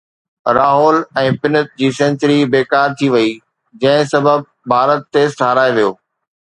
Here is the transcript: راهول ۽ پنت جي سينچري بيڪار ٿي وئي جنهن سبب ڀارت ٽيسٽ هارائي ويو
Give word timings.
راهول 0.59 0.95
۽ 1.21 1.33
پنت 1.43 1.69
جي 1.81 1.89
سينچري 1.99 2.39
بيڪار 2.57 2.97
ٿي 3.03 3.11
وئي 3.17 3.29
جنهن 3.85 4.11
سبب 4.15 4.51
ڀارت 4.75 5.09
ٽيسٽ 5.15 5.49
هارائي 5.49 5.81
ويو 5.81 5.97